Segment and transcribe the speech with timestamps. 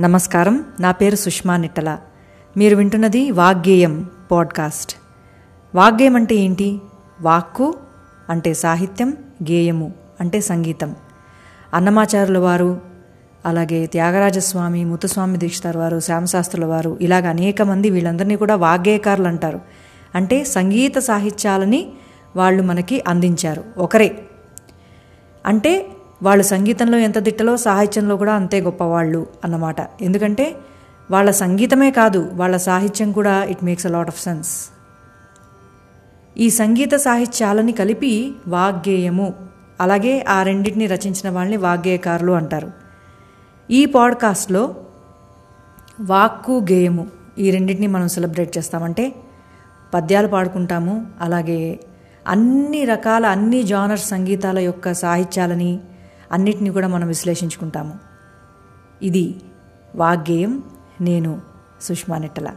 [0.00, 0.64] నమస్కారం.
[0.80, 1.98] నా పేరు సుష్మా నిట్టల.
[2.56, 4.96] మీరు వింటున్నది వాగ్గేయం పాడ్కాస్ట్.
[5.74, 6.80] వాగ్గేయం అంటే ఏంటి?
[7.20, 7.74] వాక్కు
[8.28, 9.10] అంటే సాహిత్యం
[9.42, 10.96] గేయము అంటే సంగీతం.
[11.74, 12.80] అన్నమాచారుల వారు
[13.46, 19.60] అలాగే త్యాగరాజస్వామి ముత్తుస్వామి దీక్షితార్ వారు శ్యామశాస్త్రుల వారు ఇలాగ అనేక మంది వీళ్ళందరినీ కూడా వాగ్గేయకారులు అంటారు
[20.14, 21.92] అంటే సంగీత సాహిత్యాలని
[22.36, 23.64] వాళ్ళు మనకి అందించారు.
[23.78, 24.22] ఒకరే.
[25.46, 25.86] అంటే
[26.22, 29.76] వాళ్ళు సంగీతంలో ఎంత దిట్టలో సాహిత్యంలో కూడా అంతే గొప్పవాళ్ళు అన్నమాట.
[30.00, 30.56] ఎందుకంటే
[31.10, 34.68] వాళ్ళ సంగీతమే కాదు వాళ్ళ సాహిత్యం కూడా it makes a lot of sense
[36.38, 39.34] ఈ సంగీత సాహిత్యాలని కలిపి వాగ్గేయము.
[39.80, 42.70] అలాగే ఆ రెండింటిని రచించిన వాళ్ళని వాగ్గేయకారులు అంటారు.
[43.70, 44.74] ఈ పాడ్కాస్ట్లో
[46.00, 47.06] వాక్కు గేయము
[47.38, 49.12] ఈ రెండింటిని మనం సెలబ్రేట్ చేస్తామంటే
[49.94, 51.80] పద్యాలు పాడుకుంటాము అలాగే
[52.28, 55.80] అన్ని రకాల అన్ని జానర్ సంగీతాల యొక్క సాహిత్యాలని
[56.32, 57.98] అన్నిటిని కూడా మనం విశ్లేషించుకుంటాము.
[59.02, 59.42] ఇది
[59.96, 60.62] వాగ్గేయం
[61.00, 61.40] నేను
[61.82, 62.52] సుష్మా నిట్టల.